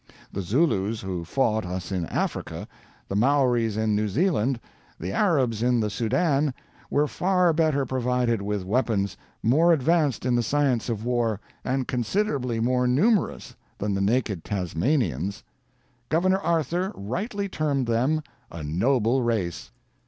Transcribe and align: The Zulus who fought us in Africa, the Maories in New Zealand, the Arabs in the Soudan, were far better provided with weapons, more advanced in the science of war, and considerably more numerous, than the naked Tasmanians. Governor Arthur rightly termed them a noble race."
The 0.33 0.41
Zulus 0.41 1.01
who 1.01 1.23
fought 1.23 1.63
us 1.63 1.91
in 1.91 2.07
Africa, 2.07 2.67
the 3.07 3.15
Maories 3.15 3.77
in 3.77 3.95
New 3.95 4.07
Zealand, 4.07 4.59
the 4.99 5.11
Arabs 5.11 5.61
in 5.61 5.79
the 5.79 5.91
Soudan, 5.91 6.55
were 6.89 7.05
far 7.07 7.53
better 7.53 7.85
provided 7.85 8.41
with 8.41 8.65
weapons, 8.65 9.15
more 9.43 9.71
advanced 9.71 10.25
in 10.25 10.33
the 10.33 10.41
science 10.41 10.89
of 10.89 11.05
war, 11.05 11.39
and 11.63 11.87
considerably 11.87 12.59
more 12.59 12.87
numerous, 12.87 13.55
than 13.77 13.93
the 13.93 14.01
naked 14.01 14.43
Tasmanians. 14.43 15.43
Governor 16.09 16.39
Arthur 16.39 16.91
rightly 16.95 17.47
termed 17.47 17.85
them 17.85 18.23
a 18.49 18.63
noble 18.63 19.21
race." 19.21 19.69